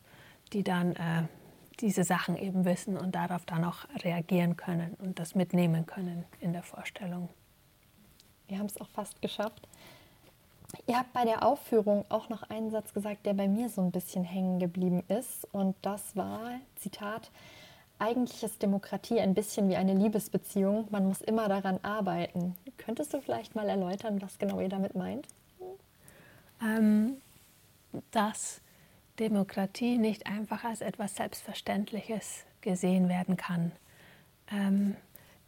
[0.52, 1.24] die dann äh,
[1.78, 6.54] diese Sachen eben wissen und darauf dann auch reagieren können und das mitnehmen können in
[6.54, 7.30] der Vorstellung.
[8.48, 9.68] Wir haben es auch fast geschafft.
[10.88, 13.92] Ihr habt bei der Aufführung auch noch einen Satz gesagt, der bei mir so ein
[13.92, 15.48] bisschen hängen geblieben ist.
[15.52, 17.32] Und das war, Zitat,
[17.98, 20.88] eigentlich ist Demokratie ein bisschen wie eine Liebesbeziehung.
[20.92, 22.56] Man muss immer daran arbeiten.
[22.78, 25.28] Könntest du vielleicht mal erläutern, was genau ihr damit meint?
[26.62, 27.18] Ähm,
[28.12, 28.62] dass
[29.20, 33.72] Demokratie nicht einfach als etwas Selbstverständliches gesehen werden kann.
[34.52, 34.96] Ähm,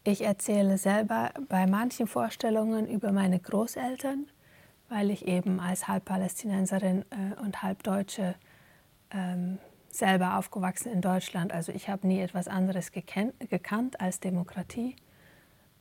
[0.03, 4.27] ich erzähle selber bei manchen Vorstellungen über meine Großeltern,
[4.89, 8.35] weil ich eben als Halbpalästinenserin äh, und Halbdeutsche
[9.11, 9.57] ähm,
[9.89, 11.51] selber aufgewachsen in Deutschland.
[11.51, 14.95] Also ich habe nie etwas anderes gekannt als Demokratie.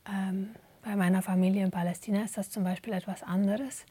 [0.09, 3.85] Ähm, bei meiner Familie in Palästina ist das zum Beispiel etwas anderes.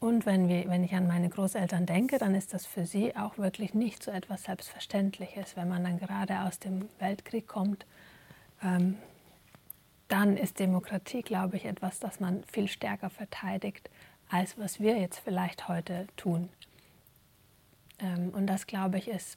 [0.00, 3.36] Und wenn, wir, wenn ich an meine Großeltern denke, dann ist das für sie auch
[3.36, 5.56] wirklich nicht so etwas Selbstverständliches.
[5.56, 7.84] Wenn man dann gerade aus dem Weltkrieg kommt,
[8.62, 8.96] ähm,
[10.06, 13.90] dann ist Demokratie, glaube ich, etwas, das man viel stärker verteidigt,
[14.30, 16.48] als was wir jetzt vielleicht heute tun.
[17.98, 19.36] Ähm, und das, glaube ich, ist,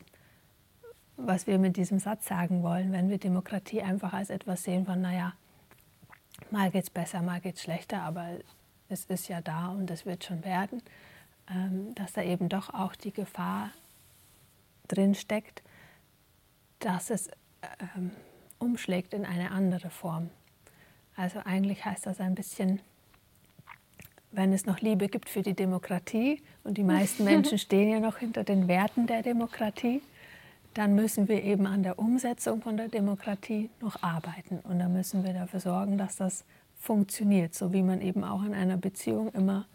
[1.17, 5.01] was wir mit diesem Satz sagen wollen, wenn wir Demokratie einfach als etwas sehen von,
[5.01, 5.33] naja,
[6.51, 8.27] mal geht es besser, mal geht es schlechter, aber
[8.91, 10.81] es ist ja da und es wird schon werden,
[11.49, 13.71] ähm, dass da eben doch auch die Gefahr
[14.87, 15.63] drin steckt,
[16.79, 17.29] dass es
[17.95, 18.11] ähm,
[18.59, 20.29] umschlägt in eine andere Form.
[21.15, 22.81] Also eigentlich heißt das ein bisschen,
[24.31, 28.17] wenn es noch Liebe gibt für die Demokratie und die meisten Menschen stehen ja noch
[28.17, 30.01] hinter den Werten der Demokratie,
[30.73, 34.59] dann müssen wir eben an der Umsetzung von der Demokratie noch arbeiten.
[34.59, 36.45] Und dann müssen wir dafür sorgen, dass das
[36.81, 39.67] funktioniert, so wie man eben auch in einer Beziehung immer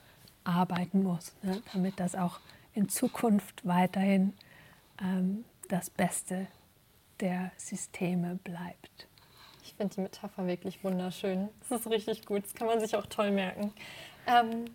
[0.44, 2.40] arbeiten muss, ne, damit das auch
[2.74, 4.34] in Zukunft weiterhin
[5.00, 6.48] ähm, das Beste
[7.20, 9.06] der Systeme bleibt.
[9.62, 11.48] Ich finde die Metapher wirklich wunderschön.
[11.68, 13.72] Das ist richtig gut, das kann man sich auch toll merken.
[14.26, 14.66] Ähm,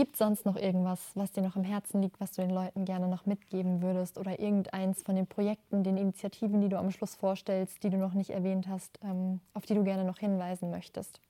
[0.00, 2.86] Gibt es sonst noch irgendwas, was dir noch im Herzen liegt, was du den Leuten
[2.86, 4.16] gerne noch mitgeben würdest?
[4.16, 8.14] Oder irgendeins von den Projekten, den Initiativen, die du am Schluss vorstellst, die du noch
[8.14, 11.20] nicht erwähnt hast, ähm, auf die du gerne noch hinweisen möchtest?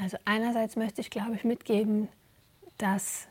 [0.00, 2.08] Also einerseits möchte ich, glaube ich, mitgeben,
[2.78, 3.26] dass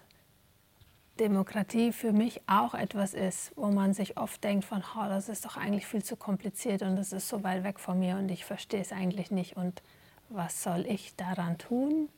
[1.17, 5.45] Demokratie für mich auch etwas ist, wo man sich oft denkt von, oh, das ist
[5.45, 8.43] doch eigentlich viel zu kompliziert und das ist so weit weg von mir und ich
[8.43, 9.81] verstehe es eigentlich nicht und
[10.27, 12.09] was soll ich daran tun?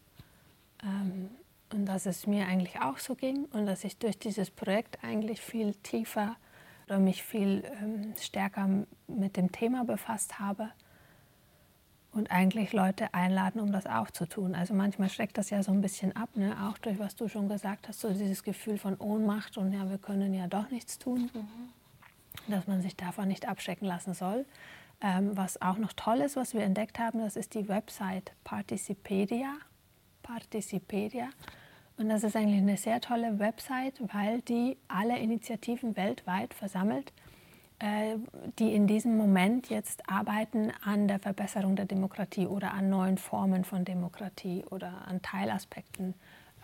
[0.84, 1.30] Ähm,
[1.74, 5.42] und dass es mir eigentlich auch so ging und dass ich durch dieses Projekt eigentlich
[5.42, 6.36] viel tiefer
[6.88, 8.68] oder mich viel ähm, stärker
[9.08, 10.72] mit dem Thema befasst habe
[12.14, 14.56] und eigentlich Leute einladen, um das auch zu tun.
[14.56, 16.56] Also manchmal schreckt das ja so ein bisschen ab, ne?
[16.68, 19.98] auch durch was du schon gesagt hast, so dieses Gefühl von Ohnmacht und ja, wir
[19.98, 22.52] können ja doch nichts tun, mhm.
[22.52, 24.46] dass man sich davon nicht abschrecken lassen soll.
[25.04, 29.54] Ähm, was auch noch toll ist, was wir entdeckt haben, das ist die Website Participedia.
[30.22, 31.30] Participedia.
[32.02, 37.14] Und das ist eigentlich eine sehr tolle Website, weil die alle Initiativen weltweit versammelt,
[37.78, 38.16] äh,
[38.58, 43.64] die in diesem Moment jetzt arbeiten an der Verbesserung der Demokratie oder an neuen Formen
[43.66, 46.16] von Demokratie oder an Teilaspekten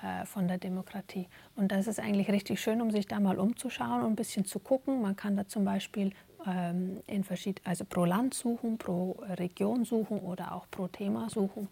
[0.02, 1.28] äh, von der Demokratie.
[1.56, 4.58] Und das ist eigentlich richtig schön, um sich da mal umzuschauen und ein bisschen zu
[4.58, 5.04] gucken.
[5.04, 6.14] Man kann da zum Beispiel
[6.48, 11.68] ähm, in verschied also pro Land suchen, pro Region suchen oder auch pro Thema suchen,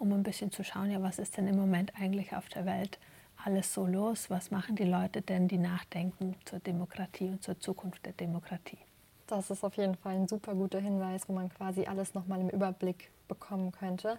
[0.00, 2.98] um ein bisschen zu schauen, ja, was ist denn im Moment eigentlich auf der Welt
[3.44, 4.30] alles so los?
[4.30, 8.78] Was machen die Leute denn, die nachdenken zur Demokratie und zur Zukunft der Demokratie?
[9.26, 12.48] Das ist auf jeden Fall ein super guter Hinweis, wo man quasi alles nochmal im
[12.48, 14.18] Überblick bekommen könnte.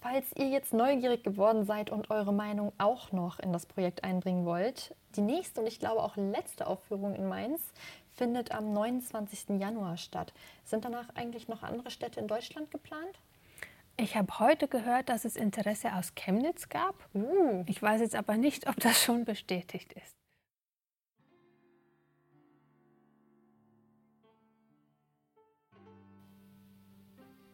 [0.00, 4.46] Falls ihr jetzt neugierig geworden seid und eure Meinung auch noch in das Projekt einbringen
[4.46, 7.60] wollt, die nächste und ich glaube auch letzte Aufführung in Mainz
[8.14, 9.60] findet am 29.
[9.60, 10.32] Januar statt.
[10.64, 13.18] Sind danach eigentlich noch andere Städte in Deutschland geplant?
[14.02, 16.94] Ich habe heute gehört, dass es Interesse aus Chemnitz gab.
[17.12, 17.64] Uh.
[17.66, 20.16] Ich weiß jetzt aber nicht, ob das schon bestätigt ist.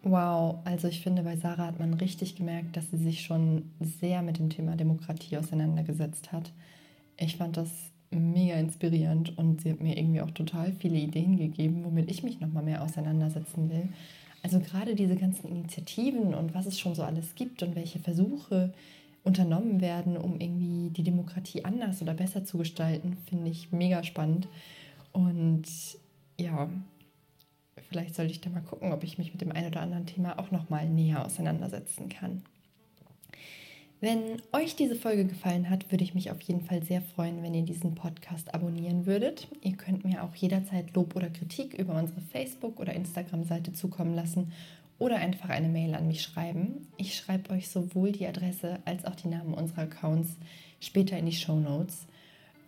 [0.05, 4.23] Wow, also ich finde, bei Sarah hat man richtig gemerkt, dass sie sich schon sehr
[4.23, 6.53] mit dem Thema Demokratie auseinandergesetzt hat.
[7.17, 7.71] Ich fand das
[8.11, 12.39] mega inspirierend und sie hat mir irgendwie auch total viele Ideen gegeben, womit ich mich
[12.39, 13.89] nochmal mehr auseinandersetzen will.
[14.47, 18.73] Also gerade diese ganzen Initiativen und was es schon so alles gibt und welche Versuche
[19.25, 24.47] unternommen werden, um irgendwie die Demokratie anders oder besser zu gestalten, finde ich mega spannend.
[25.11, 25.65] Und
[26.39, 26.71] ja,
[27.89, 30.39] vielleicht sollte ich da mal gucken, ob ich mich mit dem einen oder anderen Thema
[30.39, 32.43] auch nochmal näher auseinandersetzen kann.
[34.01, 37.55] Wenn euch diese Folge gefallen hat, würde ich mich auf jeden Fall sehr freuen, wenn
[37.55, 39.49] ihr diesen Podcast abonnieren würdet.
[39.63, 44.53] Ihr könnt mir auch jederzeit Lob oder Kritik über unsere Facebook- oder Instagram-Seite zukommen lassen
[44.99, 46.89] oder einfach eine Mail an mich schreiben.
[46.99, 50.37] Ich schreibe euch sowohl die Adresse als auch die Namen unserer Accounts
[50.81, 52.07] später in die Show Notes.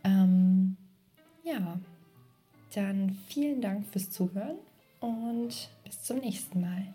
[0.04, 0.76] Ähm,
[1.44, 1.78] ja,
[2.74, 4.56] dann vielen Dank fürs Zuhören
[5.00, 6.86] und bis zum nächsten Mal.